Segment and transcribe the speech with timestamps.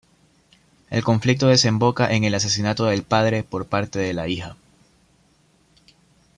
[0.89, 4.55] El conflicto desemboca en el asesinato del padre por parte de la hija.